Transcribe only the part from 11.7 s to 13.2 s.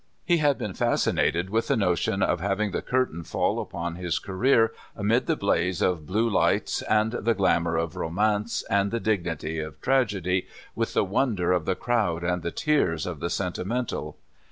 crowd and the tears of